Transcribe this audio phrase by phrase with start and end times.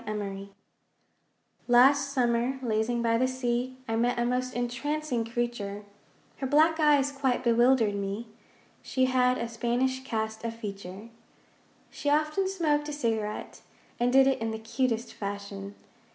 [0.07, 0.49] SMOKE
[1.67, 5.83] Last summer, lazing by the sea, I met a most entrancing creature,
[6.37, 8.25] Her black eyes quite bewildered me
[8.81, 11.09] She had a Spanish cast of feature.
[11.91, 13.61] She often smoked a cigarette,
[13.99, 15.75] And did it in the cutest fashion.